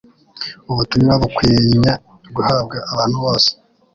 [0.71, 1.91] Ubutumwa bukwinye
[2.35, 3.49] guhabwa abantu bose.